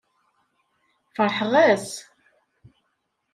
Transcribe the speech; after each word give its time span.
Ferḥeɣ-as. 1.15 1.89